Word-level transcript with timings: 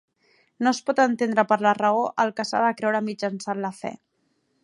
No 0.67 0.71
es 0.75 0.79
pot 0.87 1.01
entendre 1.03 1.43
per 1.51 1.57
la 1.65 1.73
Raó 1.79 2.01
el 2.25 2.33
que 2.39 2.47
s'ha 2.53 2.63
de 2.65 2.73
creure 2.81 3.05
mitjançant 3.11 3.65
la 3.67 3.75
Fe. 3.83 3.93